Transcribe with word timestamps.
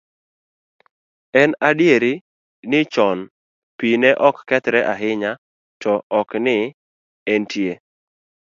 En 1.41 1.51
adier 1.69 2.03
ni 2.71 2.79
chon 2.93 3.19
pi 3.77 3.89
ne 4.01 4.11
ok 4.27 4.37
kethre 4.49 4.79
ahinya 4.93 5.31
to 5.81 5.93
ok 6.19 6.29
ni 6.45 6.55
ok 6.67 6.71
entie. 7.33 7.73